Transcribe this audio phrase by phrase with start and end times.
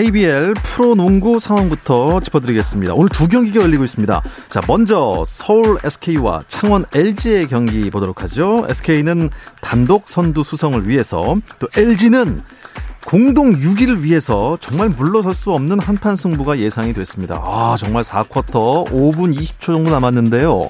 [0.00, 2.94] KBL 프로농구 상황부터 짚어드리겠습니다.
[2.94, 4.22] 오늘 두 경기가 열리고 있습니다.
[4.48, 8.64] 자, 먼저 서울 SK와 창원 LG의 경기 보도록 하죠.
[8.66, 9.28] SK는
[9.60, 12.40] 단독 선두 수성을 위해서 또 LG는
[13.04, 17.40] 공동 6위를 위해서 정말 물러설 수 없는 한판 승부가 예상이 됐습니다.
[17.42, 20.62] 아, 정말 4쿼터 5분 20초 정도 남았는데요.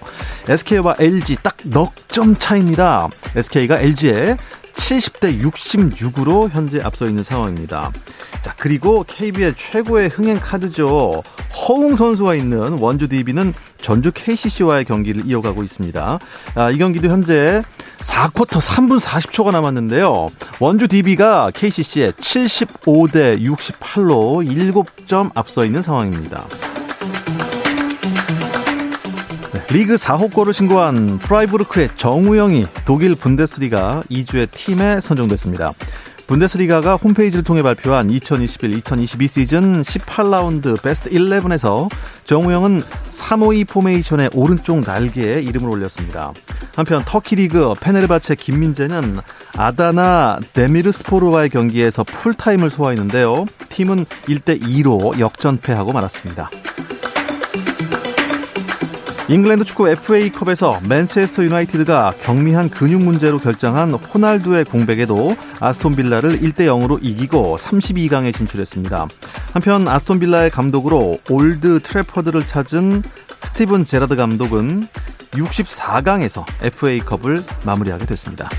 [0.49, 3.09] SK와 LG 딱 넉 점 차입니다.
[3.37, 4.37] SK가 LG에
[4.75, 7.91] 70대 66으로 현재 앞서 있는 상황입니다.
[8.43, 11.23] 자, 그리고 KBL 최고의 흥행 카드죠.
[11.55, 16.19] 허웅 선수가 있는 원주 DB는 전주 KCC와의 경기를 이어가고 있습니다.
[16.55, 17.63] 아, 이 경기도 현재
[18.01, 20.29] 4쿼터 3분 40초가 남았는데요.
[20.59, 24.45] 원주 DB가 KCC에 75대 68로
[25.07, 26.47] 7점 앞서 있는 상황입니다.
[29.73, 35.73] 리그 4호 골을 신고한 프라이부르크의 정우영이 독일 분데스리가 2주의 팀에 선정됐습니다.
[36.27, 41.89] 분데스리가가 홈페이지를 통해 발표한 2021-2022 시즌 18라운드 베스트 11에서
[42.25, 46.33] 정우영은 352 포메이션의 오른쪽 날개에 이름을 올렸습니다.
[46.75, 49.19] 한편 터키 리그 페네르바체 김민재는
[49.57, 53.47] 아다나 데미르스포르와의 경기에서 풀타임을 소화했는데요.
[53.69, 56.51] 팀은 1대2로 역전패하고 말았습니다.
[59.31, 66.99] 잉글랜드 축구 FA컵에서 맨체스터 유나이티드가 경미한 근육 문제로 결장한 호날두의 공백에도 아스톤 빌라를 1대 0으로
[67.01, 69.07] 이기고 32강에 진출했습니다.
[69.53, 73.05] 한편 아스톤 빌라의 감독으로 올드 트래퍼드를 찾은
[73.43, 74.89] 스티븐 제라드 감독은
[75.31, 78.51] 64강에서 FA컵을 마무리하게 됐습니다.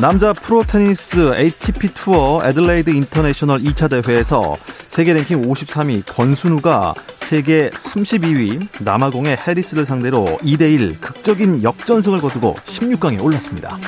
[0.00, 4.56] 남자 프로 테니스 ATP 투어 애들레이드 인터내셔널 2차 대회에서
[4.88, 13.78] 세계 랭킹 53위 권순우가 세계 32위 남아공의 해리스를 상대로 2대1 극적인 역전승을 거두고 16강에 올랐습니다.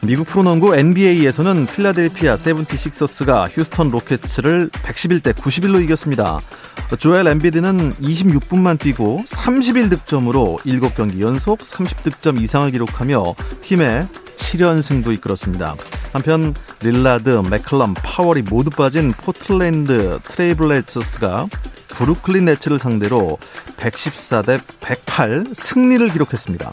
[0.00, 6.40] 미국 프로농구 NBA에서는 필라델피아 세븐티식서스가 휴스턴 로켓츠를 111대 91로 이겼습니다.
[6.98, 15.76] 조엘 엠비드는 26분만 뛰고 31 득점으로 7경기 연속 30득점 이상을 기록하며 팀의 7연승도 이끌었습니다.
[16.12, 21.46] 한편 릴라드, 맥클럼, 파월이 모두 빠진 포틀랜드 트레일블레이저스가
[21.88, 23.38] 브루클린 네츠를 상대로
[23.76, 26.70] 114대 108 승리를 기록했습니다.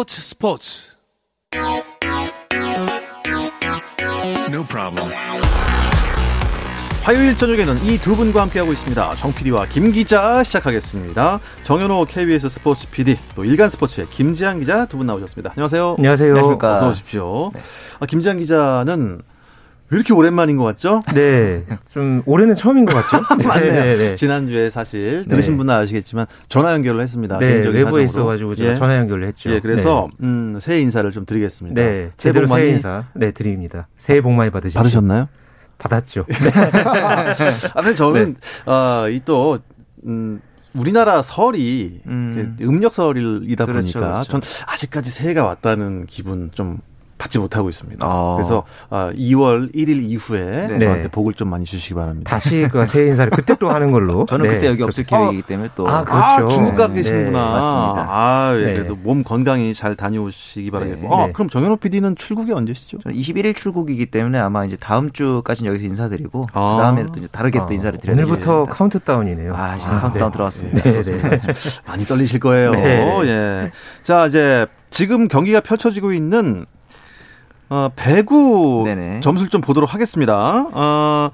[0.00, 0.96] 스포츠 스포츠
[4.50, 5.10] No problem.
[7.02, 9.16] 화요일 저녁에는 이 두 분과 함께하고 있습니다.
[9.16, 11.40] 정 PD와 김 기자 시작하겠습니다.
[11.64, 15.50] 정현호 KBS 스포츠 PD, 또 일간 스포츠의 김지한 기자 두 분 나오셨습니다.
[15.50, 15.96] 안녕하세요.
[15.98, 16.30] 안녕하세요.
[16.30, 16.76] 안녕하십니까.
[16.78, 17.50] 어서 오십시오.
[17.52, 17.60] 네.
[18.00, 19.20] 아, 김지한 기자는
[19.90, 21.02] 왜 이렇게 오랜만인 것 같죠?
[21.14, 21.64] 네.
[21.92, 23.24] 좀 올해는 처음인 것 같죠?
[23.36, 23.44] 네.
[23.44, 23.72] 맞네요.
[23.72, 24.14] 네, 네.
[24.14, 25.58] 지난주에 사실 들으신 네.
[25.58, 27.38] 분은 아시겠지만 전화 연결을 했습니다.
[27.38, 27.66] 네.
[27.66, 28.74] 외부에 있어가지고 제가 예.
[28.76, 29.50] 전화 연결을 했죠.
[29.50, 29.58] 예.
[29.60, 30.26] 그래서 네.
[30.26, 31.80] 음, 새해 인사를 좀 드리겠습니다.
[31.80, 32.10] 네.
[32.16, 33.88] 제대로 새해, 새해 인사 네 드립니다.
[33.98, 34.78] 새해 복 많이 받으십시오.
[34.78, 35.28] 받으셨나요?
[35.78, 36.26] 받았죠.
[36.94, 37.34] 아,
[37.82, 38.36] 근데 저는
[38.66, 38.70] 네.
[38.70, 39.58] 어, 이또
[40.06, 40.40] 음,
[40.74, 42.56] 우리나라 설이 음.
[42.60, 44.30] 음력 설이다 그렇죠, 보니까 그렇죠.
[44.30, 46.78] 전 아직까지 새해가 왔다는 기분 좀
[47.20, 48.04] 받지 못하고 있습니다.
[48.04, 48.34] 아.
[48.36, 50.78] 그래서 2월 아, 1일 이후에 네.
[50.78, 52.30] 저한테 복을 좀 많이 주시기 바랍니다.
[52.30, 54.24] 다시 그 새해 인사를 그때 또 하는 걸로.
[54.30, 54.54] 저는 네.
[54.54, 55.86] 그때 여기 없을 계획이기 때문에 또.
[55.86, 56.46] 아, 그렇죠.
[56.46, 56.94] 아, 중국 가 네.
[56.94, 57.38] 계시는구나.
[57.38, 58.06] 네, 맞습니다.
[58.08, 61.02] 아, 예, 그래도 몸 건강히 잘 다녀오시기 바라겠고.
[61.02, 61.08] 네.
[61.14, 62.98] 아, 그럼 정현호 PD는 출국이 언제시죠?
[63.02, 66.76] 저는 21일 출국이기 때문에 아마 이제 다음 주까지는 여기서 인사드리고 아.
[66.76, 67.66] 그다음에는 또 이제 다르게 아.
[67.66, 68.50] 또 인사를 드려야 되겠습니다.
[68.50, 69.54] 오늘부터 카운트다운이네요.
[69.54, 70.82] 아, 이제 아, 카운트다운 들어왔습니다.
[70.82, 71.40] 네, 네.
[71.86, 72.72] 많이 떨리실 거예요.
[73.26, 73.72] 예.
[74.02, 76.64] 자, 이제 지금 경기가 펼쳐지고 있는
[77.70, 79.20] 어, 배구 네네.
[79.20, 80.66] 점수를 좀 보도록 하겠습니다.
[80.72, 81.30] 어,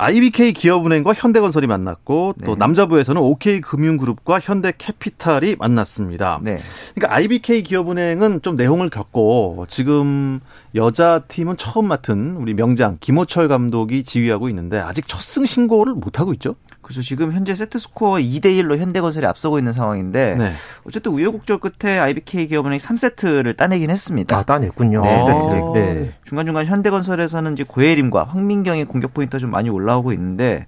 [0.00, 2.58] IBK 기업은행과 현대건설이 만났고 또 네.
[2.58, 6.38] 남자부에서는 OK금융그룹과 현대캐피탈이 만났습니다.
[6.42, 6.58] 네.
[6.94, 10.38] 그러니까 IBK 기업은행은 좀 내홍을 겪고 지금
[10.76, 16.20] 여자 팀은 처음 맡은 우리 명장 김호철 감독이 지휘하고 있는데 아직 첫 승 신고를 못
[16.20, 16.54] 하고 있죠.
[16.88, 20.52] 그래서 지금 현재 세트 스코어 2대 1로 현대건설이 앞서고 있는 상황인데 네.
[20.86, 24.34] 어쨌든 우여곡절 끝에 IBK 기업은행이 3세트를 따내긴 했습니다.
[24.34, 25.02] 아, 따냈군요.
[25.02, 25.08] 네.
[25.20, 25.72] 아.
[25.74, 26.14] 네.
[26.24, 30.64] 중간중간 현대건설에서는 이제 고혜림과 황민경의 공격 포인트가 좀 많이 올라오고 있는데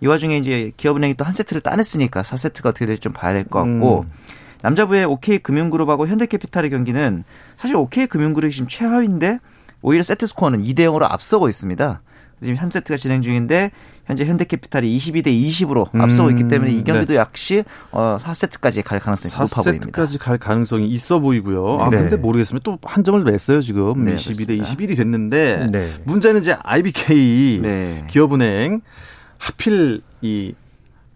[0.00, 3.58] 이 와중에 이제 기업은행이 또 한 세트를 따냈으니까 4세트가 어떻게 될지 좀 봐야 될 것
[3.64, 4.10] 같고 음.
[4.62, 7.24] 남자부의 OK 금융그룹하고 현대캐피탈의 경기는
[7.56, 9.40] 사실 OK 금융그룹이 지금 최하위인데
[9.82, 12.00] 오히려 세트 스코어는 2대 0으로 앞서고 있습니다.
[12.44, 13.70] 지금 3세트가 진행 중인데
[14.06, 17.18] 현재 현대캐피탈이 22대 20으로 앞서고 있기 때문에 이 음, 경기도 네.
[17.18, 19.86] 역시 어 4세트까지 갈 가능성이 높아 보입니다.
[19.90, 21.78] 4세트까지 갈 가능성이 있어 보이고요.
[21.80, 21.96] 아 네.
[21.98, 22.62] 근데 모르겠습니다.
[22.80, 24.52] 또한 점을 냈어요 지금 네, 22대 그렇습니다.
[24.92, 25.92] 21이 됐는데 네.
[26.04, 28.04] 문제는 이제 IBK 네.
[28.08, 28.80] 기업은행
[29.38, 30.54] 하필 이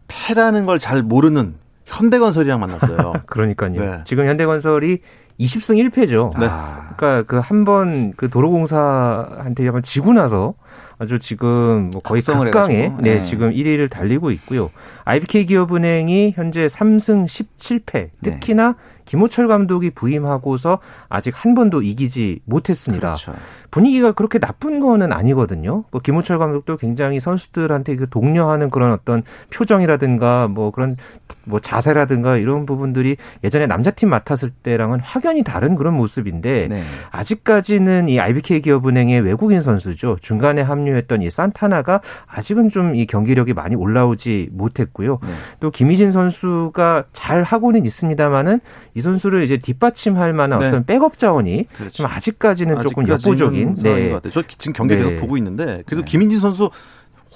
[0.09, 1.55] 패라는 걸 잘 모르는
[1.85, 3.13] 현대건설이랑 만났어요.
[3.27, 3.73] 그러니까요.
[3.81, 4.01] 네.
[4.05, 4.99] 지금 현대건설이
[5.41, 6.31] 20승 1패죠.
[6.39, 6.49] 네.
[6.97, 10.55] 그러니까 그 한 번 그 도로공사한테 한번 지고 나서
[10.99, 14.71] 아주 지금 뭐 거의 극강에 네, 네, 지금 1위를 달리고 있고요.
[15.05, 18.11] IBK 기업은행이 현재 3승 17패.
[18.23, 18.75] 특히나 네.
[19.05, 23.15] 김호철 감독이 부임하고서 아직 한 번도 이기지 못했습니다.
[23.15, 23.35] 그렇죠.
[23.71, 25.85] 분위기가 그렇게 나쁜 거는 아니거든요.
[25.91, 30.97] 뭐 김호철 감독도 굉장히 선수들한테 그 독려하는 그런 어떤 표정이라든가 뭐 그런
[31.45, 36.83] 뭐 자세라든가 이런 부분들이 예전에 남자팀 맡았을 때랑은 확연히 다른 그런 모습인데 네.
[37.11, 40.17] 아직까지는 이 IBK 기업은행의 외국인 선수죠.
[40.21, 45.19] 중간에 합류했던 이 산타나가 아직은 좀 이 경기력이 많이 올라오지 못했고요.
[45.23, 45.29] 네.
[45.61, 48.61] 또 김희진 선수가 잘 하고는 있습니다만은
[48.95, 50.67] 이 선수를 이제 뒷받침할 만한 네.
[50.67, 52.03] 어떤 백업 자원이 그렇죠.
[52.03, 54.21] 좀 아직까지는 조금 역부족 인 네.
[54.33, 55.17] 저 지금 경기 계속 네.
[55.17, 56.11] 보고 있는데 그래도 네.
[56.11, 56.71] 김민진 선수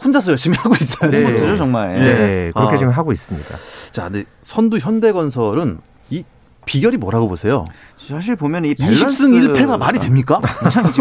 [0.02, 1.10] 혼자서 열심히 하고 있어요.
[1.10, 1.22] 네.
[1.22, 1.94] 그죠 정말.
[1.94, 2.14] 네.
[2.14, 2.50] 네.
[2.54, 2.78] 그렇게 아.
[2.78, 3.48] 지금 하고 있습니다.
[3.92, 5.80] 자, 근데 선두 현대건설은
[6.10, 6.24] 이
[6.64, 7.66] 비결이 뭐라고 보세요?
[7.96, 10.40] 사실 보면 이 밸런스 20승 1패가 말이 됩니까?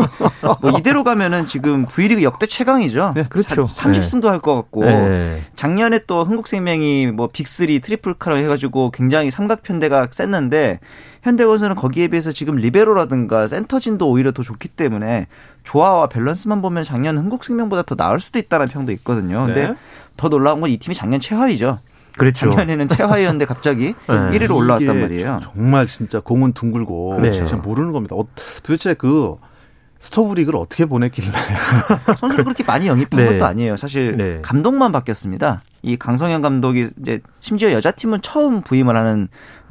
[0.62, 3.13] 뭐 이대로 가면은 지금 V리그 역대 최강이죠.
[3.15, 3.65] 네, 그렇죠.
[3.65, 5.41] 30승도 할것 같고 네.
[5.56, 10.79] 작년에 또 흥국생명이 뭐 빅3 트리플 타워로 해가지고 굉장히 삼각편대가 셌는데
[11.23, 15.27] 현대건설은 거기에 비해서 지금 리베로라든가 센터진도 오히려 더 좋기 때문에
[15.63, 19.45] 조화와 밸런스만 보면 작년 흥국생명보다 더 나을 수도 있다는 평도 있거든요.
[19.45, 19.75] 근데 네.
[20.18, 21.79] 더 놀라운 건 이 팀이 작년 최하위죠.
[22.18, 22.50] 그렇죠.
[22.50, 24.15] 작년에는 최하위였는데 갑자기 네.
[24.39, 25.39] 1위로 올라왔단 말이에요.
[25.44, 27.38] 정말 진짜 공은 둥글고 그렇죠.
[27.45, 28.15] 진짜 모르는 겁니다.
[28.15, 28.25] 어,
[28.63, 29.35] 도대체 그
[30.00, 31.29] 스토브리그를 어떻게 보냈길래
[32.19, 33.31] 선수를 그렇게 많이 영입한 네.
[33.31, 33.75] 것도 아니에요.
[33.77, 34.39] 사실 네.
[34.41, 35.62] 감독만 바뀌었습니다.
[35.83, 39.27] 이 강성현 감독이 이제 심지어 여자 팀은 처음 부임을 하는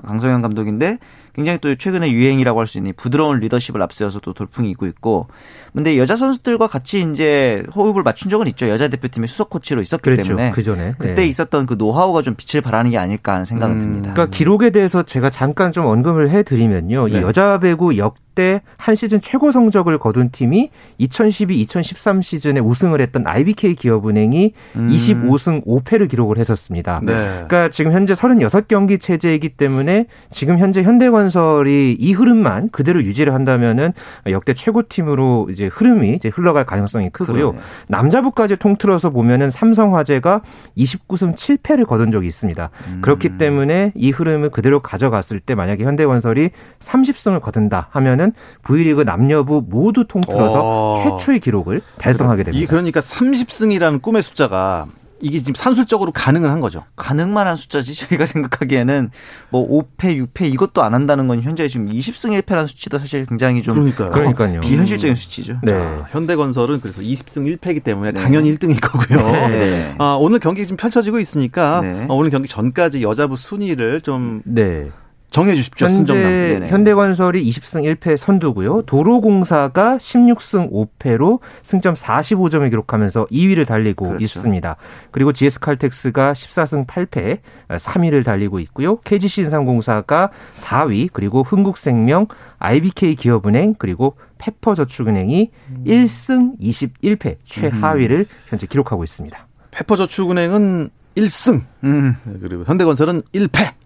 [0.06, 0.98] 강성현 감독인데
[1.40, 5.26] 굉장히 또 최근에 유행이라고 할 수 있는 부드러운 리더십을 앞세워서 또 돌풍이 있고 있고
[5.74, 8.68] 근데 여자 선수들과 같이 이제 호흡을 맞춘 적은 있죠.
[8.68, 10.22] 여자 대표팀의 수석 코치로 있었기 그렇죠.
[10.22, 11.26] 때문에 그 전에 그때 네.
[11.26, 13.80] 있었던 그 노하우가 좀 빛을 발하는 게 아닐까 하는 생각은 음.
[13.80, 14.12] 듭니다.
[14.12, 17.08] 그러니까 기록에 대해서 제가 잠깐 좀 언급을 해드리면요.
[17.08, 17.18] 네.
[17.18, 23.74] 이 여자 배구 역 대한 시즌 최고 성적을 거둔 팀이 2012-2013 시즌에 우승을 했던 IBK
[23.74, 24.88] 기업은행이 음.
[24.88, 27.00] 25승 5패를 기록을 했었습니다.
[27.04, 27.12] 네.
[27.12, 33.92] 그러니까 지금 현재 36경기 체제이기 때문에 지금 현재 현대건설이 이 흐름만 그대로 유지를 한다면은
[34.28, 37.52] 역대 최고 팀으로 이제 흐름이 이제 흘러갈 가능성이 크고요.
[37.52, 37.66] 그러네.
[37.88, 40.42] 남자부까지 통틀어서 보면은 삼성화재가
[40.76, 42.70] 29승 7패를 거둔 적이 있습니다.
[42.86, 42.98] 음.
[43.02, 46.50] 그렇기 때문에 이 흐름을 그대로 가져갔을 때 만약에 현대건설이
[46.80, 50.94] 30승을 거둔다 하면 은 V리그 남녀부 모두 통틀어서 어.
[50.94, 52.62] 최초의 기록을 달성하게 됩니다.
[52.62, 54.86] 이 그러니까 30승이라는 꿈의 숫자가
[55.22, 56.84] 이게 지금 산술적으로 가능은 한 거죠.
[56.96, 59.10] 가능만 한 숫자지 저희가 생각하기에는
[59.50, 63.74] 뭐 5패, 6패 이것도 안 한다는 건 현재 지금 20승 1패라는 수치도 사실 굉장히 좀
[63.74, 64.10] 그러니까요.
[64.10, 64.60] 그러니까요.
[64.60, 65.58] 비현실적인 수치죠.
[65.62, 65.72] 네.
[65.72, 68.20] 자, 현대건설은 그래서 20승 1패이기 때문에 네.
[68.20, 69.48] 당연히 1등일 거고요.
[69.48, 69.94] 네.
[69.98, 72.06] 아, 오늘 경기 지금 펼쳐지고 있으니까 네.
[72.08, 74.90] 어, 오늘 경기 전까지 여자부 순위를 좀 네.
[75.30, 75.86] 정해 주십시오.
[75.86, 78.82] 현재 현대건설이 20승 1패 선두고요.
[78.82, 84.24] 도로공사가 16승 5패로 승점 45점을 기록하면서 2위를 달리고 그렇죠.
[84.24, 84.76] 있습니다.
[85.12, 88.96] 그리고 GS칼텍스가 14승 8패 3위를 달리고 있고요.
[89.00, 92.26] KGC인삼공사가 4위, 그리고 흥국생명,
[92.58, 95.84] IBK 기업은행, 그리고 페퍼저축은행이 음.
[95.86, 98.36] 1승 21패 최하위를 음.
[98.48, 99.46] 현재 기록하고 있습니다.
[99.70, 102.16] 페퍼저축은행은 1승, 음.
[102.40, 103.79] 그리고 현대건설은 1패.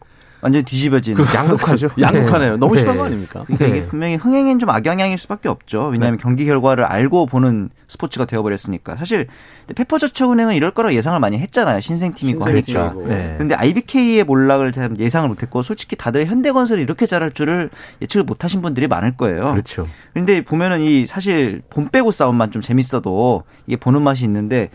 [0.45, 1.89] 완전 뒤집어진 그, 양극화죠.
[1.99, 2.59] 양극화네요.
[2.59, 2.99] 너무 심한 네.
[2.99, 3.45] 거 아닙니까?
[3.47, 5.87] 그러니까 이게 분명히 흥행엔 좀 악영향일 수밖에 없죠.
[5.87, 6.23] 왜냐하면 네.
[6.23, 8.97] 경기 결과를 알고 보는 스포츠가 되어버렸으니까.
[8.97, 9.27] 사실
[9.75, 11.81] 페퍼저축은행은 이럴 거라고 예상을 많이 했잖아요.
[11.81, 12.95] 신생팀이고 하니까.
[13.07, 13.33] 네.
[13.37, 17.71] 그런데 IBK의 몰락을 예상을 못했고 솔직히 다들 현대건설이 이렇게 잘할 줄을
[18.03, 19.53] 예측을 못하신 분들이 많을 거예요.
[19.53, 19.87] 그렇죠.
[20.13, 24.69] 그런데 보면은 이 사실 본 빼고 싸움만 좀 재밌어도 이게 보는 맛이 있는데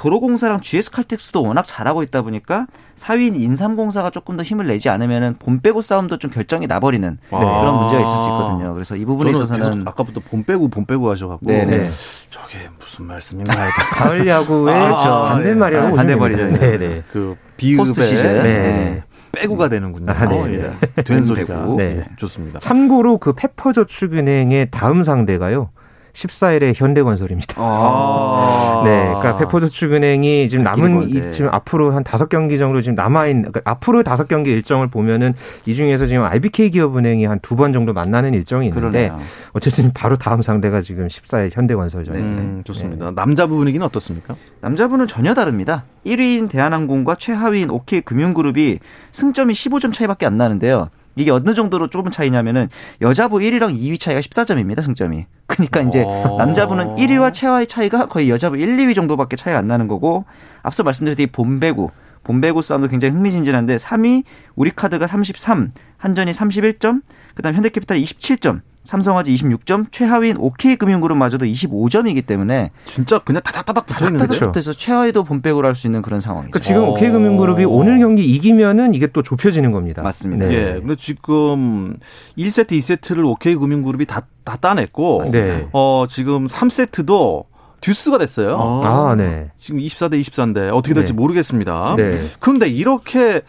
[0.00, 2.66] 도로공사랑 GS칼텍스도 워낙 잘하고 있다 보니까
[2.98, 7.38] 4위인 인삼공사가 조금 더 힘을 내지 않으면은 본 빼고 싸움도 좀 결정이 나버리는 네.
[7.38, 8.72] 그런 문제가 있을 수 있거든요.
[8.72, 11.90] 그래서 이 부분에 있어서는 아까부터 본 빼고 본 빼고 하셔갖고 네네.
[12.30, 13.52] 저게 무슨 말씀인가
[13.92, 16.44] 가을 야구의 아, 저 반대말이라고 아, 반대말이죠.
[16.44, 16.78] 네네.
[16.78, 17.02] 네.
[17.12, 19.02] 그 비읍의 시즌 네.
[19.32, 20.10] 빼고가 되는군요.
[20.10, 20.76] 아, 네.
[20.96, 21.02] 예.
[21.02, 21.98] 된 소리가 네.
[21.98, 22.58] 예, 좋습니다.
[22.58, 25.68] 참고로 그 페퍼저축은행의 다음 상대가요.
[26.12, 27.54] 14일에 현대건설입니다.
[27.58, 33.26] 아~ 네, 그러니까 페퍼저축은행이 지금 남은 이, 지금 앞으로 한 다섯 경기 정도 지금 남아
[33.28, 35.34] 있는 그러니까 앞으로 다섯 경기 일정을 보면은
[35.66, 39.18] 이 중에서 지금 IBK 기업은행이 한 두 번 정도 만나는 일정이 있는데 그러네요.
[39.52, 42.42] 어쨌든 바로 다음 상대가 지금 14일 현대건설전인데.
[42.42, 43.06] 음, 좋습니다.
[43.06, 43.12] 네.
[43.14, 44.34] 남자부 분위기는 어떻습니까?
[44.60, 45.84] 남자분은 전혀 다릅니다.
[46.06, 48.78] 1위인 대한항공과 최하위인 OK금융그룹이
[49.12, 50.88] 승점이 15점 차이밖에 안 나는데요.
[51.20, 52.68] 이게 어느 정도로 좁은 차이냐면은
[53.00, 55.26] 여자부 1위랑 2위 차이가 14점입니다, 승점이.
[55.46, 56.36] 그러니까 이제 어.
[56.38, 60.24] 남자부는 1위와 최하위 차이가 거의 여자부 1, 2위 정도밖에 차이가 안 나는 거고
[60.62, 61.90] 앞서 말씀드렸듯이 본배구
[62.22, 64.24] 본배구 싸움도 굉장히 흥미진진한데 3위
[64.54, 67.02] 우리카드가 33, 한전이 31점,
[67.34, 68.60] 그다음 현대캐피탈이 27점,
[68.90, 74.46] 삼성화재 26점, 최하위인 OK금융그룹마저도 25점이기 때문에 진짜 그냥 다닥다닥 붙어 있는 거죠.
[74.46, 76.50] 붙어서 최하위도 본백으로 할 수 있는 그런 상황이죠.
[76.50, 80.02] 그러니까 지금 OK금융그룹이 오늘 경기 이기면은 이게 또 좁혀지는 겁니다.
[80.02, 80.46] 맞습니다.
[80.46, 80.54] 네.
[80.54, 80.72] 예.
[80.80, 81.96] 근데 지금
[82.36, 85.68] 1세트, 2세트를 OK금융그룹이 다, 다 따냈고 네.
[85.72, 87.44] 어, 지금 3세트도
[87.80, 88.82] 듀스가 됐어요.
[88.84, 89.52] 아, 네.
[89.58, 91.16] 지금 24대 24인데 어떻게 될지 네.
[91.16, 91.94] 모르겠습니다.
[91.96, 92.26] 네.
[92.40, 93.42] 그런데 이렇게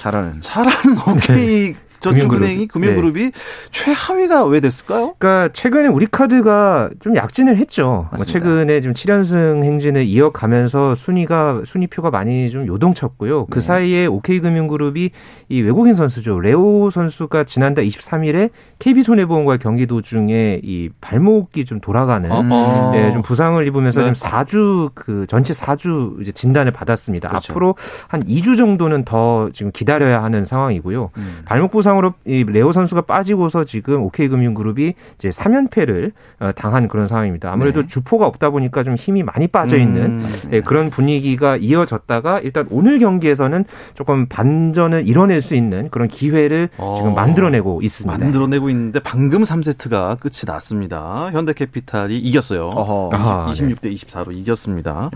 [0.00, 3.30] 잘하는 잘하는 OK 저축은행이 금융그룹이 네.
[3.70, 5.14] 최하위가 왜 됐을까요?
[5.18, 8.08] 그러니까 최근에 우리카드가 좀 약진을 했죠.
[8.14, 13.46] 뭐 최근에 좀 7연승 행진을 이어가면서 순위가 순위표가 많이 좀 요동쳤고요.
[13.46, 13.66] 그 네.
[13.66, 15.10] 사이에 OK금융그룹이
[15.48, 16.40] 이 외국인 선수죠.
[16.40, 22.90] 레오 선수가 지난달 23일에 KB손해보험과의 경기 도중에 이 발목이 좀 돌아가는 어.
[22.92, 24.06] 네, 좀 부상을 입으면서 네.
[24.06, 27.28] 좀 4주 그 전체 4주 이제 진단을 받았습니다.
[27.28, 27.52] 그렇죠.
[27.52, 27.76] 앞으로
[28.08, 31.10] 한 2주 정도는 더 지금 기다려야 하는 상황이고요.
[31.16, 31.42] 음.
[31.44, 37.52] 발목 부상 부상으로 이 레오 선수가 빠지고서 지금 OK금융그룹이 이제 3연패를 어, 당한 그런 상황입니다.
[37.52, 37.86] 아무래도 네.
[37.86, 42.98] 주포가 없다 보니까 좀 힘이 많이 빠져 있는 음, 네, 그런 분위기가 이어졌다가 일단 오늘
[42.98, 48.18] 경기에서는 조금 반전을 이뤄낼 수 있는 그런 기회를 어, 지금 만들어내고 있습니다.
[48.18, 51.30] 만들어내고 있는데 방금 3세트가 끝이 났습니다.
[51.32, 52.70] 현대캐피탈이 이겼어요.
[52.74, 53.50] 어허.
[53.52, 55.10] 20, 26대 24로 이겼습니다.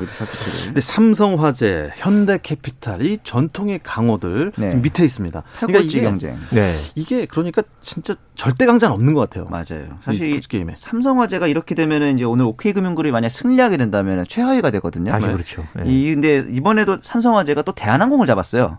[0.66, 4.74] 근데 삼성화재, 현대캐피탈이 전통의 강호들 네.
[4.76, 5.42] 밑에 있습니다.
[5.58, 6.36] 그러니까 이게 경쟁.
[6.50, 6.65] 네.
[6.66, 6.74] 네.
[6.94, 9.46] 이게 그러니까 진짜 절대 강자는 없는 것 같아요.
[9.46, 9.98] 맞아요.
[10.02, 10.74] 사실 게임에.
[10.74, 15.12] 삼성화재가 이렇게 되면은 이제 오늘 OK금융그룹이 만약 승리하게 된다면 최하위가 되거든요.
[15.12, 15.64] 다시 그렇죠.
[15.76, 15.84] 네.
[15.86, 18.78] 이 근데 이번에도 삼성화재가 또 대한항공을 잡았어요.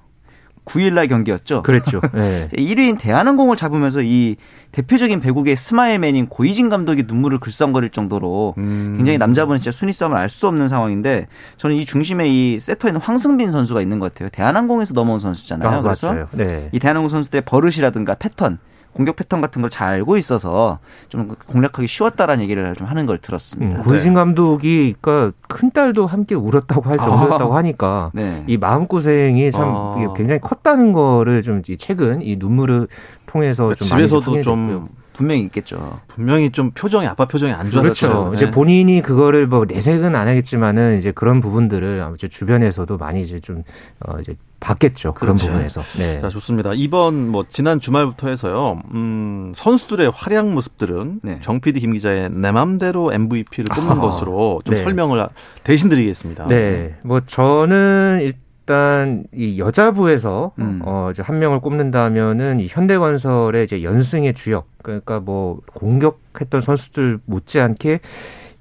[0.67, 1.63] 9일날 경기였죠.
[1.63, 2.01] 그랬죠.
[2.13, 2.49] 네.
[2.53, 4.35] 1위인 대한항공을 잡으면서 이
[4.73, 8.93] 대표적인 배구계의 스마일 맨인 고이진 감독이 눈물을 글썽거릴 정도로 음.
[8.97, 13.01] 굉장히 남자부는 진짜 순위 싸움을 알 수 없는 상황인데 저는 이 중심에 이 세터에 있는
[13.01, 14.29] 황승빈 선수가 있는 것 같아요.
[14.29, 15.77] 대한항공에서 넘어온 선수잖아요.
[15.77, 16.69] 아, 그래서 네.
[16.73, 18.59] 이 대한항공 선수들의 버릇이라든가 패턴
[18.97, 23.77] 공격 패턴 같은 걸 잘 알고 있어서 좀 공략하기 쉬웠다라는 얘기를 좀 하는 걸 들었습니다.
[23.77, 28.43] 음, 고이진 감독이 그러니까 큰 딸도 함께 울었다고 할 정도였다고 아, 하니까 네.
[28.47, 30.13] 이 마음 고생이 참 아.
[30.15, 32.87] 굉장히 컸다는 거를 좀 최근 이 눈물을
[33.27, 35.99] 통해서 좀 집에서도 좀 분명히 있겠죠.
[36.07, 37.81] 분명히 좀 표정이 아빠 표정이 안 좋았죠.
[37.81, 38.29] 그렇죠.
[38.29, 38.35] 네.
[38.35, 43.63] 이제 본인이 그거를 뭐 내색은 안 하겠지만은 이제 그런 부분들을 아무튼 주변에서도 많이 이제 좀
[43.99, 45.13] 어 이제 봤겠죠.
[45.13, 45.51] 그런 그렇죠.
[45.51, 45.81] 부분에서.
[45.97, 46.21] 네.
[46.21, 46.71] 자, 좋습니다.
[46.73, 48.79] 이번 뭐 지난 주말부터 해서요.
[48.93, 51.39] 음, 선수들의 활약 모습들은 네.
[51.41, 54.01] 정 PD 김 기자의 내 맘대로 MVP를 뽑는 아하.
[54.01, 54.81] 것으로 좀 네.
[54.81, 55.27] 설명을
[55.63, 56.47] 대신 드리겠습니다.
[56.47, 56.95] 네.
[57.03, 58.33] 뭐 저는 일
[58.67, 60.81] 일단 이 여자부에서 음.
[60.83, 68.01] 어 이제 한 명을 꼽는다면은 이 현대건설의 이제 연승의 주역 그러니까 뭐 공격했던 선수들 못지않게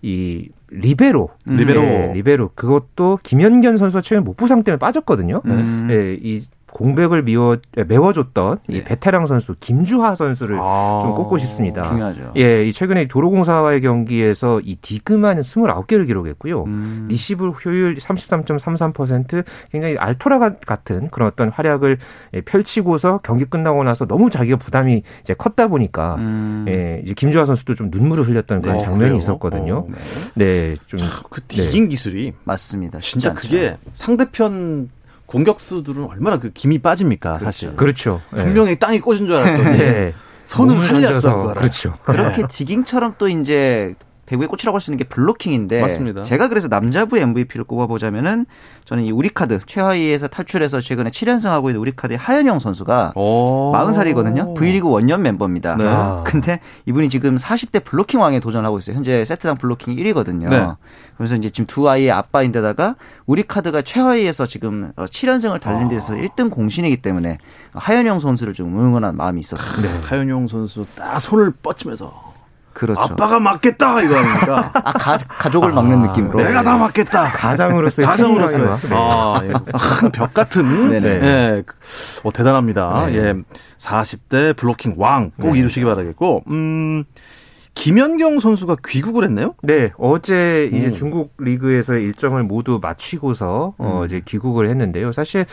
[0.02, 5.42] 이 리베로, 리베로, 네, 리베로 그것도 김연견 선수가 최근 목 부상 때문에 빠졌거든요.
[5.46, 5.86] 음.
[5.88, 6.44] 네, 이
[6.76, 8.76] 공백을 미워 메워줬던 네.
[8.76, 11.82] 이 베테랑 선수 김주하 선수를 아, 좀 꼽고 싶습니다.
[11.82, 12.32] 중요하죠.
[12.36, 16.64] 예, 이 최근에 도로공사와의 경기에서 이 디그만 29개를 기록했고요.
[16.64, 17.06] 음.
[17.08, 21.96] 리시브 효율 33.33% 굉장히 알토란 같은 그런 어떤 활약을
[22.34, 26.66] 예, 펼치고서 경기 끝나고 나서 너무 자기가 부담이 이제 컸다 보니까 음.
[26.68, 29.16] 예, 이제 김주하 선수도 좀 눈물을 흘렸던 그런 네, 장면이 그래요?
[29.16, 29.76] 있었거든요.
[29.78, 29.86] 어,
[30.34, 30.44] 네.
[30.44, 30.98] 네, 좀
[31.30, 31.88] 그 디깅 네.
[31.88, 32.98] 기술이 맞습니다.
[33.00, 34.88] 진짜 그게 상대편
[35.26, 37.74] 공격수들은 얼마나 그 김이 빠집니까, 사실.
[37.76, 38.22] 그렇죠.
[38.30, 38.74] 분명히 네.
[38.76, 40.14] 땅이 꽂은 줄 알았더니 네.
[40.44, 41.54] 손을 살렸어.
[41.54, 41.98] 그렇죠.
[42.04, 43.94] 그렇게 디깅처럼 또 이제
[44.26, 46.22] 배구의 꽃이라고 할 수 있는 게 블로킹인데 맞습니다.
[46.22, 48.46] 제가 그래서 남자부 MVP를 꼽아보자면은
[48.84, 54.54] 저는 이 우리카드 최하위에서 탈출해서 최근에 7연승하고 있는 우리카드의 하현영 선수가 40살이거든요.
[54.54, 55.76] V리그 원년 멤버입니다.
[55.76, 55.86] 네.
[55.86, 56.22] 아.
[56.24, 58.96] 근데 이분이 지금 40대 블로킹 왕에 도전하고 있어요.
[58.96, 60.48] 현재 세트당 블로킹 1위거든요.
[60.48, 60.68] 네.
[61.16, 66.16] 그래서 이제 지금 두 아이의 아빠인데다가 우리카드가 최하위에서 지금 7연승을 달린 데서 아.
[66.16, 67.38] 1등 공신이기 때문에
[67.72, 69.92] 하현영 선수를 좀 응원한 마음이 있었습니다.
[69.94, 70.00] 네.
[70.02, 72.35] 하현영 선수 딱 손을 뻗치면서
[72.76, 73.00] 그렇죠.
[73.00, 74.70] 아빠가 맞겠다 이거 아닙니까?
[74.84, 76.38] 아, 가, 가족을 막는 아, 느낌으로.
[76.44, 77.30] 내가 다 맞겠다.
[77.32, 79.52] 가장으로서의 가장으로서의 아, 예.
[79.72, 80.90] 한벽 같은.
[80.90, 81.08] 네네.
[81.08, 81.62] 예.
[82.22, 83.06] 어, 대단합니다.
[83.06, 83.14] 네.
[83.16, 83.34] 예.
[83.78, 86.44] 40대 블로킹 왕 꼭 이루시기 바라겠고.
[86.50, 87.04] 음.
[87.74, 89.54] 김연경 선수가 귀국을 했네요?
[89.62, 90.92] 네, 어제 이제 음.
[90.94, 93.86] 중국 리그에서의 일정을 모두 마치고서 어, 음.
[93.86, 95.12] 어 이제 귀국을 했는데요.
[95.12, 95.44] 사실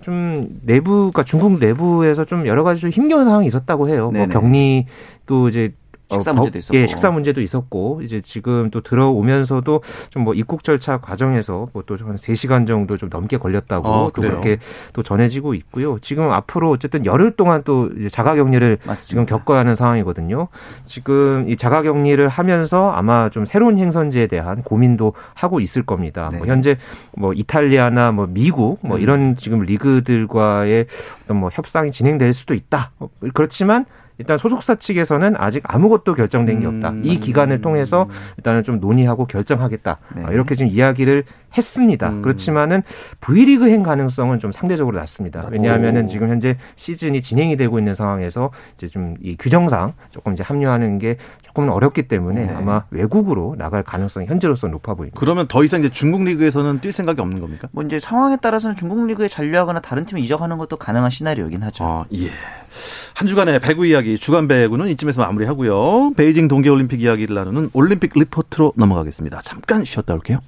[0.00, 4.04] 좀 내부가 중국 내부에서 좀 여러 가지 좀 힘겨운 상황이 있었다고 해요.
[4.10, 4.26] 뭐 네네.
[4.26, 4.86] 뭐 격리
[5.26, 5.72] 또 이제
[6.10, 6.78] 식사 어, 문제도 있었고.
[6.78, 12.16] 예, 식사 문제도 있었고 이제 지금 또 들어오면서도 좀 뭐 입국 절차 과정에서 뭐 또한
[12.16, 14.58] 3시간 정도 좀 넘게 걸렸다고 아, 또 그렇게
[14.92, 15.98] 또 전해지고 있고요.
[16.00, 20.48] 지금 앞으로 어쨌든 열흘 동안 또 자가 격리를 지금 겪어야 하는 상황이거든요.
[20.84, 26.28] 지금 이 자가 격리를 하면서 아마 좀 새로운 행선지에 대한 고민도 하고 있을 겁니다.
[26.30, 26.38] 네.
[26.38, 26.76] 뭐 현재
[27.16, 29.02] 뭐 이탈리아나 뭐 미국 뭐 음.
[29.02, 30.86] 이런 지금 리그들과의
[31.24, 32.90] 어떤 뭐 협상이 진행될 수도 있다.
[33.32, 33.86] 그렇지만
[34.18, 36.90] 일단 소속사 측에서는 아직 아무것도 결정된 게 없다.
[36.90, 39.98] 음, 이 기간을 통해서 일단은 좀 논의하고 결정하겠다.
[40.16, 40.22] 네.
[40.24, 41.24] 아, 이렇게 지금 이야기를
[41.56, 42.10] 했습니다.
[42.10, 42.22] 음.
[42.22, 42.82] 그렇지만은
[43.20, 45.48] V리그행 가능성은 좀 상대적으로 낮습니다.
[45.50, 46.06] 왜냐하면은 오.
[46.06, 51.16] 지금 현재 시즌이 진행이 되고 있는 상황에서 이제 좀 이 규정상 조금 이제 합류하는 게
[51.42, 52.54] 조금 어렵기 때문에 네.
[52.54, 55.18] 아마 외국으로 나갈 가능성이 현재로서 높아 보입니다.
[55.18, 57.68] 그러면 더 이상 이제 중국 리그에서는 뛸 생각이 없는 겁니까?
[57.72, 61.84] 뭐 이제 상황에 따라서는 중국 리그에 잔류하거나 다른 팀에 이적하는 것도 가능한 시나리오이긴 하죠.
[61.84, 62.30] 아, 예.
[63.14, 66.12] 한 주간의 배구 이야기 주간 배구는 이쯤에서 마무리하고요.
[66.16, 69.40] 베이징 동계올림픽 이야기를 나누는 올림픽 리포트로 넘어가겠습니다.
[69.42, 70.40] 잠깐 쉬었다 올게요.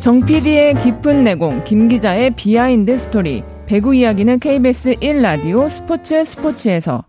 [0.00, 3.42] 정 PD의 깊은 내공, 김 기자의 비하인드 스토리.
[3.66, 7.02] 배구 이야기는 KBS 1라디오 스포츠 스포츠에서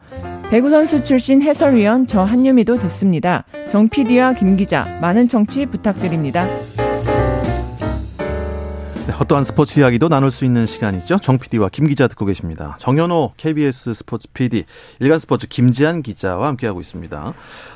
[0.50, 3.44] 배구 선수 출신 해설위원 저 한유미도 듣습니다.
[3.72, 6.48] 정 PD와 김 기자 많은 청취 부탁드립니다.
[9.08, 11.20] 네, 어떠한 스포츠 이야기도 나눌 수 있는 시간이죠.
[11.20, 12.76] 정 PD와 김 기자 듣고 계십니다.
[12.78, 14.66] 정현호 KBS 스포츠 PD,
[15.00, 17.34] 일간 스포츠 김지한 기자와 함께하고 있습니다.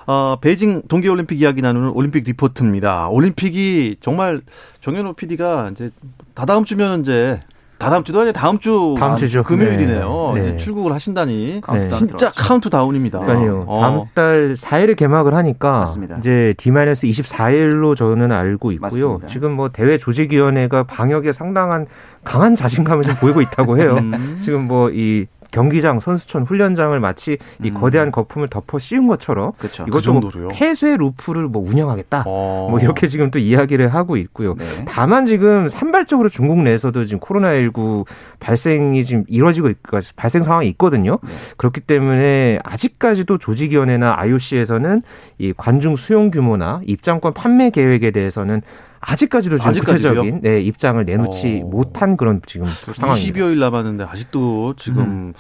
[0.08, 3.08] 어, 베이징 동계올림픽 이야기 나누는 올림픽 리포트입니다.
[3.08, 4.42] 올림픽이 정말
[4.82, 5.92] 정현호 PD가 이제
[6.34, 7.40] 다다음 주면 이제
[7.82, 9.44] 다다음 주도 아니라 다음 주 다음 주죠.
[9.44, 10.32] 금요일이네요.
[10.36, 10.42] 네.
[10.42, 10.58] 네.
[10.58, 11.90] 출국을 하신다니 네.
[11.90, 13.20] 진짜 카운트 다운입니다.
[13.20, 13.66] 그러니까요.
[13.68, 13.80] 어.
[13.82, 16.18] 다음 달 4일에 개막을 하니까 맞습니다.
[16.18, 18.82] 이제 D-24일로 저는 알고 있고요.
[18.82, 19.28] 맞습니다.
[19.28, 21.88] 지금 뭐 대회 조직위원회가 방역에 상당한
[22.24, 23.98] 강한 자신감을 좀 보이고 있다고 해요.
[24.00, 24.40] 음.
[24.42, 27.74] 지금 뭐 이 경기장, 선수촌, 훈련장을 마치 이 음.
[27.74, 29.86] 거대한 거품을 덮어 씌운 것처럼 그렇죠.
[29.88, 32.24] 이것도 그 뭐 폐쇄 루프를 뭐 운영하겠다.
[32.26, 32.68] 어.
[32.70, 34.56] 뭐 이렇게 지금 또 이야기를 하고 있고요.
[34.56, 34.66] 네.
[34.88, 38.06] 다만 지금 산발적으로 중국 내에서도 지금 코로나19
[38.40, 39.78] 발생이 지금 이루어지고 있,
[40.16, 41.20] 발생 상황이 있거든요.
[41.24, 41.30] 네.
[41.58, 45.02] 그렇기 때문에 아직까지도 조직위원회나 IOC에서는
[45.38, 48.62] 이 관중 수용 규모나 입장권 판매 계획에 대해서는
[49.02, 50.22] 아직까지도 지금 아직까지도요?
[50.22, 51.68] 구체적인 네, 입장을 내놓지 어.
[51.68, 53.40] 못한 그런 지금 상황입니다.
[53.40, 55.34] 20여일 남았는데 아직도 지금 음.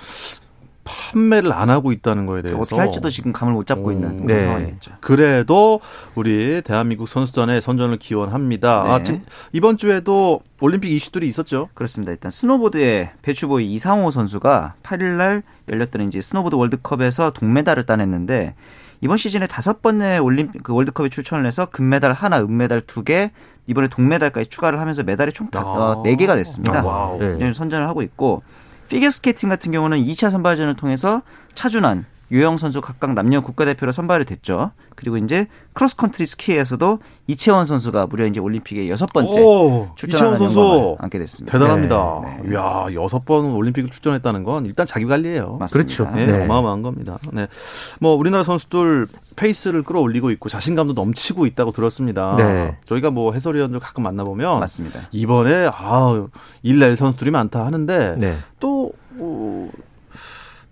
[0.83, 3.91] 판매를 안 하고 있다는 거에 대해서 어떻게 할지도 지금 감을 못 잡고 오.
[3.91, 4.39] 있는 네.
[4.39, 4.91] 상황이죠.
[4.99, 5.79] 그래도
[6.15, 8.83] 우리 대한민국 선수단의 선전을 기원합니다.
[8.83, 8.89] 네.
[8.89, 9.21] 아, 지,
[9.53, 11.69] 이번 주에도 올림픽 이슈들이 있었죠.
[11.75, 12.11] 그렇습니다.
[12.11, 18.55] 일단 스노보드의 배추보이 이상호 선수가 8일 날 열렸던 이제 스노보드 월드컵에서 동메달을 따냈는데
[19.01, 23.31] 이번 시즌에 다섯 번의 올림픽 그 월드컵에 출전을 해서 금메달 하나, 은메달 두 개,
[23.67, 26.79] 이번에 동메달까지 추가를 하면서 메달이 총 어, 네 개가 됐습니다.
[26.79, 27.53] 아, 네.
[27.53, 28.43] 선전을 하고 있고
[28.89, 31.21] 피겨 스케이팅 같은 경우는 2차 선발전을 통해서
[31.53, 34.71] 차준환, 유영 선수 각각 남녀 국가대표로 선발이 됐죠.
[34.95, 39.41] 그리고 이제 크로스컨트리 스키에서도 이채원 선수가 무려 이제 올림픽에 여섯 번째
[39.95, 41.51] 출전하는 선수 안게 됐습니다.
[41.51, 42.21] 대단합니다.
[42.23, 42.55] 네, 네.
[42.55, 45.57] 야 여섯 번 올림픽을 출전했다는 건 일단 자기 관리예요.
[45.59, 46.03] 맞습니다.
[46.03, 46.15] 그렇죠.
[46.15, 46.43] 네, 네.
[46.43, 47.17] 어마어마한 겁니다.
[47.33, 47.47] 네,
[47.99, 52.35] 뭐 우리나라 선수들 페이스를 끌어올리고 있고 자신감도 넘치고 있다고 들었습니다.
[52.37, 52.77] 네.
[52.85, 54.99] 저희가 뭐 해설위원들 가끔 만나보면 맞습니다.
[55.11, 56.27] 이번에 아
[56.63, 58.37] 일낼 선수들이 많다 하는데 네.
[58.59, 59.69] 또 어,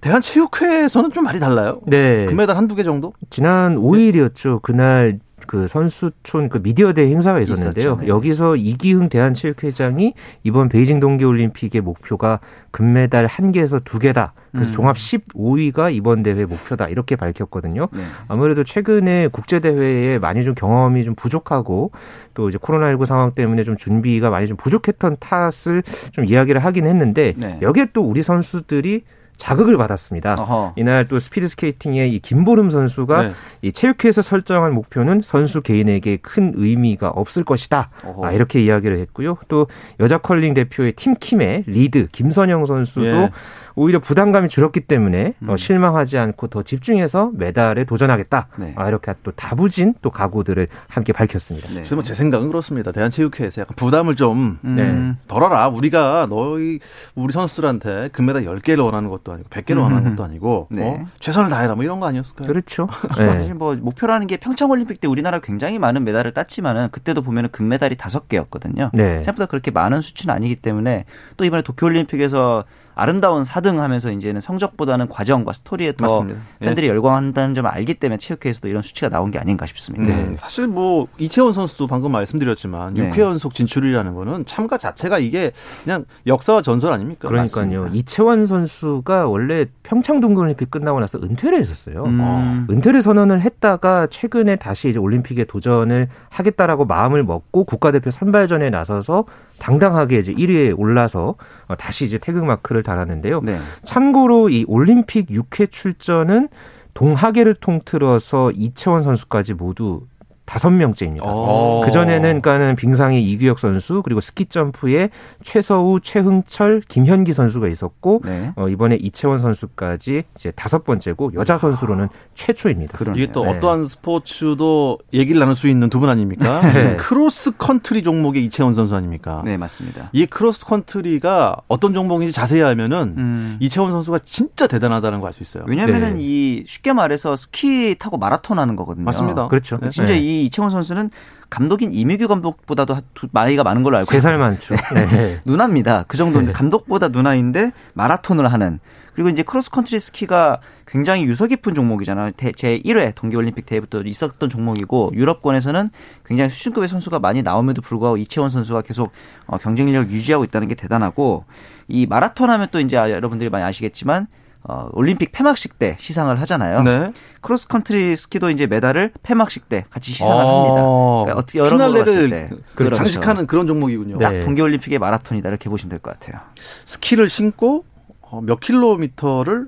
[0.01, 1.81] 대한체육회에서는 좀 많이 달라요.
[1.85, 2.25] 네.
[2.25, 3.13] 금메달 한두 개 정도?
[3.29, 4.61] 지난 5일이었죠.
[4.61, 7.83] 그날 그 선수촌 그 미디어 대회 행사가 있었는데요.
[7.83, 8.07] 있었죠, 네.
[8.07, 14.33] 여기서 이기흥 대한체육회장이 이번 베이징 동계올림픽의 목표가 금메달 한 개에서 두 개다.
[14.51, 14.73] 그래서 음.
[14.73, 17.87] 종합 15위가 이번 대회 목표다 이렇게 밝혔거든요.
[17.91, 18.03] 네.
[18.27, 21.91] 아무래도 최근에 국제 대회에 많이 좀 경험이 좀 부족하고
[22.35, 25.81] 또 이제 코로나19 상황 때문에 좀 준비가 많이 좀 부족했던 탓을
[26.11, 27.57] 좀 이야기를 하긴 했는데 네.
[27.61, 29.03] 여기에 또 우리 선수들이
[29.39, 30.35] 자극을 받았습니다.
[30.37, 30.73] 어허.
[30.75, 33.31] 이날 또 스피드 스케이팅의 이 김보름 선수가 네.
[33.61, 37.89] 이 체육회에서 설정한 목표는 선수 개인에게 큰 의미가 없을 것이다.
[38.21, 39.37] 아, 이렇게 이야기를 했고요.
[39.47, 39.67] 또
[39.99, 43.29] 여자 컬링 대표의 팀킴의 리드 김선영 선수도 예.
[43.79, 45.49] 오히려 부담감이 줄었기 때문에 음.
[45.49, 48.47] 어, 실망하지 않고 더 집중해서 메달에 도전하겠다.
[48.57, 48.73] 네.
[48.75, 51.69] 아, 이렇게 또 다부진 또 각오들을 함께 밝혔습니다.
[51.69, 51.73] 네.
[51.75, 52.91] 그래서 뭐 제 생각은 그렇습니다.
[52.91, 54.75] 대한체육회에서 약간 부담을 좀 음.
[54.75, 55.15] 네.
[55.29, 55.69] 덜어라.
[55.69, 56.79] 우리가 너희
[57.15, 59.83] 우리 선수들한테 금메달 10개를 원하는 것도 아니고 100개를 음.
[59.83, 60.85] 원하는 것도 아니고 네.
[60.85, 61.05] 어?
[61.19, 61.75] 최선을 다해라.
[61.75, 62.47] 뭐 이런 거 아니었을까요?
[62.47, 62.89] 그렇죠.
[63.17, 63.27] 네.
[63.27, 67.95] 사실 뭐 목표라는 게 평창 올림픽 때 우리나라 굉장히 많은 메달을 땄지만은 그때도 보면은 금메달이
[67.95, 68.89] 5개였거든요.
[68.93, 69.15] 네.
[69.23, 71.05] 생각보다 그렇게 많은 수치는 아니기 때문에
[71.37, 72.65] 또 이번에 도쿄 올림픽에서
[72.99, 76.39] 아름다운 4등 하면서 이제는 성적보다는 과정과 스토리에 더 맞습니다.
[76.59, 76.91] 팬들이 예.
[76.91, 80.13] 열광한다는 점을 알기 때문에 체육회에서도 이런 수치가 나온 게 아닌가 싶습니다.
[80.13, 80.33] 네.
[80.35, 83.09] 사실 뭐 이채원 선수도 방금 말씀드렸지만 네.
[83.09, 85.51] 6회 연속 진출이라는 거는 참가 자체가 이게
[85.83, 87.29] 그냥 역사와 전설 아닙니까?
[87.29, 87.83] 그러니까요.
[87.83, 87.89] 맞습니다.
[87.93, 92.03] 이채원 선수가 원래 평창 동계올림픽 끝나고 나서 은퇴를 했었어요.
[92.03, 92.19] 음.
[92.21, 92.65] 어.
[92.69, 99.25] 은퇴를 선언을 했다가 최근에 다시 이제 올림픽에 도전을 하겠다라고 마음을 먹고 국가대표 선발전에 나서서
[99.59, 101.35] 당당하게 이제 1위에 올라서 어,
[101.75, 103.41] 다시 이제 태극 마크를 달았는데요.
[103.41, 103.59] 네.
[103.83, 106.49] 참고로 이 올림픽 6회 출전은
[106.93, 110.01] 동하계를 통틀어서 이채원 선수까지 모두
[110.49, 111.23] 다섯 명째입니다.
[111.27, 111.81] 어.
[111.85, 115.11] 그 전에는 그러니까는 빙상의 이규혁 선수 그리고 스키 점프에
[115.43, 118.51] 최서우, 최흥철, 김현기 선수가 있었고 네.
[118.55, 122.97] 어, 이번에 이채원 선수까지 이제 다섯 번째고 여자 선수로는 최초입니다.
[122.97, 123.23] 그러네요.
[123.23, 123.51] 이게 또 네.
[123.51, 126.61] 어떠한 스포츠도 얘기를 나눌 수 있는 두 분 아닙니까?
[126.73, 126.95] 네.
[126.95, 129.41] 크로스 컨트리 종목의 이채원 선수 아닙니까?
[129.45, 130.09] 네 맞습니다.
[130.13, 133.57] 이 크로스 컨트리가 어떤 종목인지 자세히 알면은 음.
[133.59, 135.63] 이채원 선수가 진짜 대단하다는 걸 알 수 있어요.
[135.67, 136.23] 왜냐하면은 네.
[136.23, 139.05] 이 쉽게 말해서 스키 타고 마라톤 하는 거거든요.
[139.05, 139.47] 맞습니다.
[139.49, 139.77] 그렇죠.
[139.91, 140.19] 진짜 네.
[140.39, 141.11] 이 이채원 선수는
[141.49, 142.97] 감독인 이미규 감독보다도
[143.31, 144.33] 나이가 많은 걸로 알고 있어요.
[144.33, 144.75] 3살 많죠.
[144.93, 145.05] 네.
[145.05, 145.41] 네.
[145.45, 146.05] 누나입니다.
[146.07, 146.53] 그 정도는 네.
[146.53, 148.79] 감독보다 누나인데 마라톤을 하는
[149.13, 152.31] 그리고 이제 크로스컨트리 스키가 굉장히 유서 깊은 종목이잖아요.
[152.55, 155.89] 제 1회 동계올림픽 대회부터 있었던 종목이고 유럽권에서는
[156.25, 159.11] 굉장히 수준급의 선수가 많이 나옴에도 불구하고 이채원 선수가 계속
[159.45, 161.45] 어, 경쟁력을 유지하고 있다는 게 대단하고
[161.87, 164.27] 이 마라톤 하면 또 이제 여러분들이 많이 아시겠지만
[164.63, 166.83] 어, 올림픽 폐막식 때 시상을 하잖아요.
[166.83, 167.11] 네.
[167.41, 170.81] 크로스컨트리 스키도 이제 메달을 폐막식 때 같이 시상을 아~ 합니다.
[170.83, 172.95] 그러니까 어떻게 여러 피날레를 때 그렇죠.
[172.97, 174.17] 장식하는 그런 종목이군요.
[174.19, 174.41] 딱 네.
[174.41, 176.41] 동계올림픽의 마라톤이다 이렇게 보시면 될 것 같아요.
[176.85, 177.85] 스키를 신고
[178.21, 179.67] 어, 몇 킬로미터를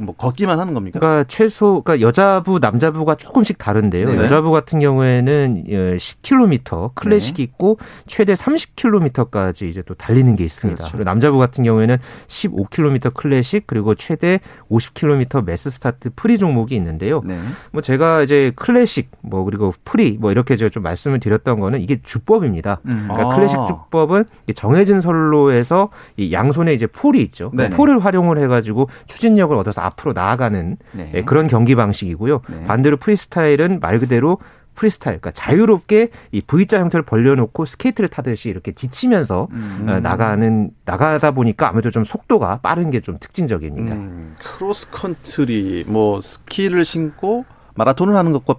[0.00, 0.98] 뭐 걷기만 하는 겁니까?
[0.98, 4.12] 그러니까 최소 그러니까 여자부 남자부가 조금씩 다른데요.
[4.12, 4.16] 네.
[4.16, 7.42] 여자부 같은 경우에는 10km 클래식 네.
[7.42, 10.78] 있고 최대 30km까지 이제 또 달리는 게 있습니다.
[10.78, 10.92] 그렇죠.
[10.92, 17.22] 그리고 남자부 같은 경우에는 15km 클래식 그리고 최대 50km mass start 프리 종목이 있는데요.
[17.24, 17.38] 네.
[17.72, 22.00] 뭐 제가 이제 클래식 뭐 그리고 프리 뭐 이렇게 제가 좀 말씀을 드렸던 거는 이게
[22.02, 22.80] 주법입니다.
[22.86, 23.08] 음.
[23.08, 23.34] 그러니까 아.
[23.34, 27.50] 클래식 주법은 정해진 선로에서 이 양손에 이제 폴이 있죠.
[27.50, 31.10] 그 폴을 활용을 해가지고 추진력을 얻어서 앞으로 나아가는 네.
[31.12, 31.22] 네.
[31.24, 32.40] 그런 경기 방식이고요.
[32.48, 32.64] 네.
[32.66, 34.38] 반대로 프리스타일은 말 그대로
[34.76, 39.86] 프리스타일, 그러니까 자유롭게 이 V자 형태를 벌려놓고 스케이트를 타듯이 이렇게 지치면서 음.
[39.88, 43.94] 어, 나가는 나가다 보니까 아무래도 좀 속도가 빠른 게 좀 특징적입니다.
[43.94, 48.54] 음, 크로스 컨트리, 뭐 스키를 신고 마라톤을 하는 것과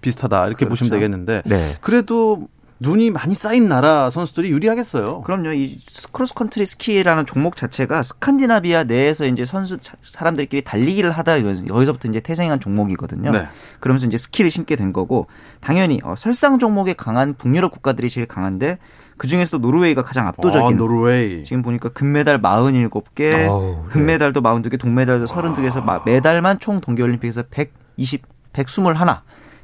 [0.00, 0.68] 비슷하다 이렇게 그렇죠.
[0.70, 1.74] 보시면 되겠는데 네.
[1.80, 2.46] 그래도
[2.80, 5.22] 눈이 많이 쌓인 나라 선수들이 유리하겠어요.
[5.22, 5.52] 그럼요.
[5.52, 5.78] 이
[6.12, 12.60] 크로스 컨트리 스키라는 종목 자체가 스칸디나비아 내에서 이제 선수 사람들끼리 달리기를 하다 여기서부터 이제 태생한
[12.60, 13.30] 종목이거든요.
[13.30, 13.48] 네.
[13.80, 15.28] 그러면서 이제 스키를 신게 된 거고
[15.60, 18.78] 당연히 어, 설상 종목에 강한 북유럽 국가들이 제일 강한데
[19.16, 20.74] 그 중에서도 노르웨이가 가장 압도적인.
[20.74, 21.44] 아, 노르웨이.
[21.44, 28.94] 지금 보니까 금메달 47개, 오, 은메달도 42개, 동메달도 32개에서 메달만 총 동계올림픽에서 120, 121.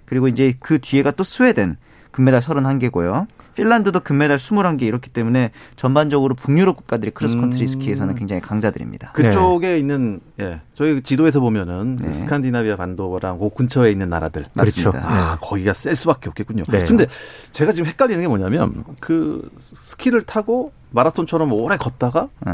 [0.06, 1.76] 그리고 이제 그 뒤에가 또 스웨덴.
[2.10, 3.26] 금메달 31개고요.
[3.54, 7.66] 핀란드도 금메달 21개 이렇기 때문에 전반적으로 북유럽 국가들이 크로스컨트리 음.
[7.66, 9.12] 스키에서는 굉장히 강자들입니다.
[9.12, 9.78] 그쪽에 네.
[9.78, 12.12] 있는 예, 저희 지도에서 보면은 그 네.
[12.12, 14.90] 스칸디나비아 반도랑 그 근처에 있는 나라들 맞습니다.
[14.90, 15.06] 그렇죠.
[15.06, 16.64] 아, 거기가 셀 수밖에 없겠군요.
[16.64, 16.84] 네.
[16.84, 17.06] 근데
[17.52, 22.52] 제가 지금 헷갈리는 게 뭐냐면 그 스키를 타고 마라톤처럼 오래 걷다가 네.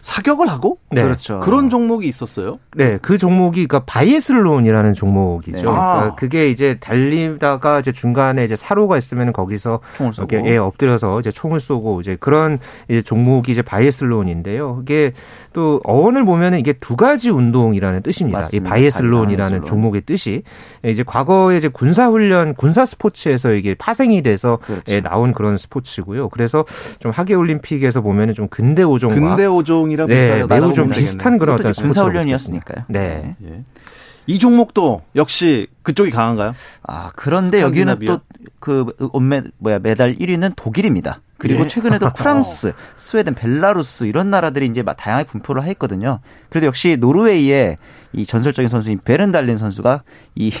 [0.00, 1.02] 사격을 하고 네.
[1.02, 1.40] 그렇죠.
[1.40, 2.58] 그런 종목이 있었어요.
[2.76, 5.56] 네, 그 종목이 그러니까 바이애슬론이라는 종목이죠.
[5.56, 5.62] 네.
[5.62, 6.14] 그러니까 아.
[6.14, 11.30] 그게 이제 달리다가 이제 중간에 이제 사로가 있으면 거기서 총을 쏘고 이렇게 예, 엎드려서 이제
[11.30, 14.76] 총을 쏘고 이제 그런 이제 종목이 이제 바이애슬론인데요.
[14.76, 15.12] 그게
[15.52, 18.38] 또 어원을 보면은 이게 두 가지 운동이라는 뜻입니다.
[18.38, 18.66] 맞습니다.
[18.66, 20.42] 이 바이애슬론이라는 종목의 뜻이
[20.84, 24.92] 이제 과거에 이제 군사 훈련, 군사 스포츠에서 이게 파생이 돼서 그렇죠.
[24.92, 26.28] 예, 나온 그런 스포츠고요.
[26.28, 26.64] 그래서
[26.98, 31.54] 좀 하계 올림픽에서 보면은 좀 근대 오종과 근대 오종 이라 네, 매우 좀 비슷한 그런
[31.54, 32.84] 어떤 군사 훈련이었으니까요.
[32.88, 33.36] 네.
[33.44, 33.64] 예.
[34.26, 36.54] 이 종목도 역시 그쪽이 강한가요?
[36.82, 37.98] 아 그런데 여기는
[38.60, 41.20] 또그 온메 뭐야 메달 1위는 독일입니다.
[41.38, 41.66] 그리고 예?
[41.66, 46.20] 최근에도 프랑스, 스웨덴, 벨라루스 이런 나라들이 이제 다양하게 분포를 했거든요.
[46.50, 47.78] 그래도 역시 노르웨이의
[48.12, 50.02] 이 전설적인 선수인 비에른달렌 선수가
[50.34, 50.52] 이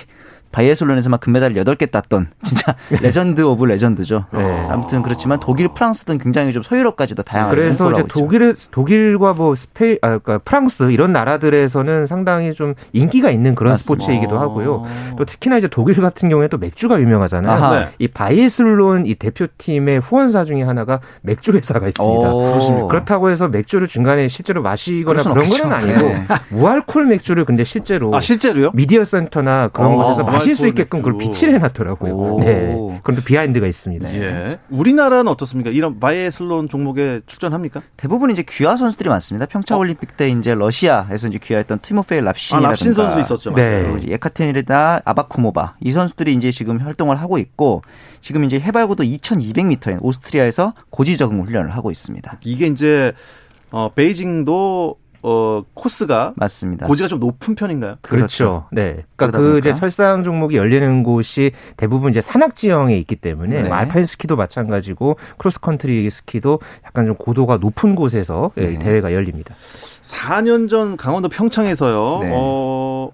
[0.52, 2.98] 바이애슬론에서만 금메달 8개 땄던 진짜 네.
[3.00, 4.26] legend of legend죠.
[4.32, 4.66] 네.
[4.68, 9.98] 아무튼 그렇지만 독일, 프랑스 등 굉장히 좀 서유럽까지도 다양하게 그래서 이제 독일 독일과 뭐 스페인
[10.02, 14.02] 아 그러니까 프랑스 이런 나라들에서는 상당히 좀 인기가 있는 그런 맞습니다.
[14.04, 14.84] 스포츠이기도 하고요.
[15.16, 17.74] 또 특히나 이제 독일 같은 경우에 또 맥주가 유명하잖아요.
[17.74, 17.88] 네.
[17.98, 22.88] 이 바이애슬론 이 대표팀의 후원사 중에 하나가 맥주 회사가 있습니다.
[22.88, 26.14] 그렇다고 해서 맥주를 중간에 실제로 마시거나 그런 거는 아니고 네.
[26.50, 28.70] 무알콜 맥주를 근데 실제로 아 실제로요?
[28.74, 32.14] 미디어 센터나 그런 곳에서 마실 수 있게끔 그걸 비치를 해놨더라고요.
[32.14, 32.40] 오.
[32.40, 33.00] 네.
[33.04, 34.14] 또 behind가 있습니다.
[34.14, 34.58] 예.
[34.70, 35.70] 우리나라는 어떻습니까?
[35.70, 37.82] 이런 바이애슬론 종목에 출전합니까?
[37.96, 39.46] 대부분 이제 귀화 선수들이 많습니다.
[39.46, 39.80] 평창 어?
[39.80, 43.54] 올림픽 때 이제 러시아에서 이제 귀화했던 티모페이 랍신이라든가 아, 랍신 선수 있었죠.
[43.54, 43.96] 네.
[44.06, 47.82] 예카테리나 아바쿠모바 이 선수들이 이제 지금 활동을 하고 있고
[48.20, 52.40] 지금 이제 해발고도 2,200m인 오스트리아에서 고지 적응 훈련을 하고 있습니다.
[52.44, 53.12] 이게 이제
[53.70, 56.86] 어 베이징도 어 코스가 맞습니다.
[56.86, 57.96] 고지가 좀 높은 편인가요?
[58.00, 58.18] 그렇죠.
[58.20, 58.66] 그렇죠.
[58.72, 59.04] 네.
[59.16, 63.68] 그러니까 그 이제 설상 종목이 열리는 곳이 대부분 이제 산악 지형에 있기 때문에 네.
[63.68, 68.78] 뭐 알파인 스키도 마찬가지고 크로스 컨트리 스키도 약간 좀 고도가 높은 곳에서 네.
[68.78, 69.54] 대회가 열립니다.
[70.02, 72.18] 4년 전 강원도 평창에서요.
[72.22, 72.30] 네.
[72.32, 73.10] 어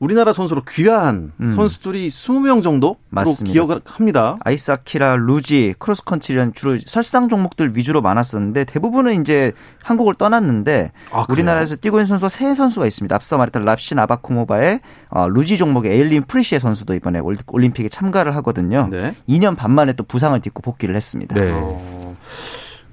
[0.00, 1.50] 우리나라 선수로 귀화한 음.
[1.52, 3.52] 선수들이 20명 정도로 맞습니다.
[3.52, 4.36] 기억을 합니다.
[4.44, 11.98] 아이스하키라, 루지, 크로스컨트리는 주로 설상 종목들 위주로 많았었는데 대부분은 이제 한국을 떠났는데 아, 우리나라에서 뛰고
[11.98, 13.14] 있는 선수가 세 선수가 있습니다.
[13.14, 14.80] 앞서 말했던 랍신 아바쿠모바의
[15.10, 18.88] 어, 루지 종목의 에일린 프리시에 선수도 이번에 올림픽에 참가를 하거든요.
[18.90, 19.14] 네.
[19.28, 21.34] 2년 반 만에 또 부상을 딛고 복귀를 했습니다.
[21.34, 21.50] 네.
[21.52, 22.16] 어...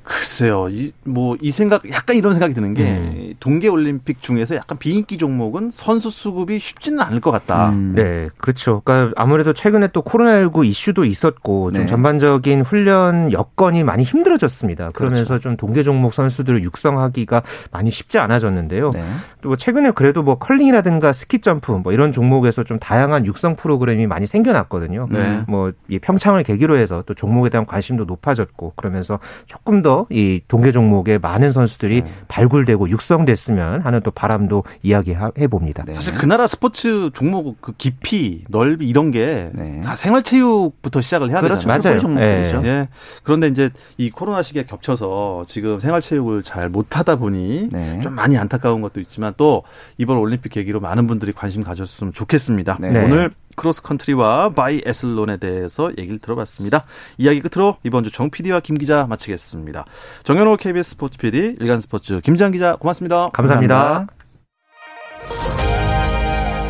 [0.05, 3.33] 글쎄요, 이, 뭐, 이 생각, 약간 이런 생각이 드는 게, 음.
[3.39, 7.69] 동계올림픽 중에서 약간 비인기 종목은 선수 수급이 쉽지는 않을 것 같다.
[7.69, 7.93] 음.
[7.95, 8.81] 네, 그렇죠.
[8.85, 11.87] 그러니까 아무래도 최근에 또 코로나19 이슈도 있었고, 좀 네.
[11.87, 14.91] 전반적인 훈련 여건이 많이 힘들어졌습니다.
[14.91, 15.41] 그러면서 그렇죠.
[15.41, 17.41] 좀 동계 종목 선수들을 육성하기가
[17.71, 18.91] 많이 쉽지 않아졌는데요.
[18.91, 19.03] 네.
[19.41, 24.27] 또 최근에 그래도 뭐 컬링이라든가 스키 점프 뭐 이런 종목에서 좀 다양한 육성 프로그램이 많이
[24.27, 25.07] 생겨났거든요.
[25.11, 25.43] 네.
[25.47, 31.17] 뭐 이 평창을 계기로 해서 또 종목에 대한 관심도 높아졌고, 그러면서 조금 더이 동계 종목에
[31.17, 32.09] 많은 선수들이 네.
[32.27, 35.83] 발굴되고 육성됐으면 하는 또 바람도 이야기해 봅니다.
[35.85, 35.93] 네.
[35.93, 39.81] 사실 그 나라 스포츠 종목 그 깊이, 넓이 이런 게다 네.
[39.95, 41.67] 생활체육부터 시작을 해야 그렇죠.
[41.67, 41.79] 되잖아요.
[41.83, 41.99] 맞아요.
[41.99, 42.61] 종목들이죠.
[42.65, 42.67] 예.
[42.67, 42.89] 예.
[43.23, 47.99] 그런데 이제 이 코로나 시기에 겹쳐서 지금 생활체육을 잘 못하다 보니 네.
[48.01, 49.63] 좀 많이 안타까운 것도 있지만 또
[49.97, 52.77] 이번 올림픽 계기로 많은 분들이 관심 가졌으면 좋겠습니다.
[52.79, 52.87] 네.
[53.03, 56.85] 오늘 크로스컨트리와 바이애슬론에 대해서 얘기를 들어봤습니다.
[57.17, 59.85] 이야기 끝으로 이번 주 정 PD와 김 기자 마치겠습니다.
[60.23, 63.29] 정현호 KBS 스포츠 PD, 일간 스포츠 김장 기자 고맙습니다.
[63.33, 64.07] 감사합니다.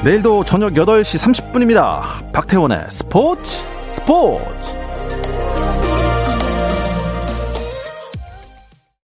[0.03, 2.31] 내일도 저녁 8시 30분입니다.
[2.31, 4.84] 박태원의 스포츠 스포츠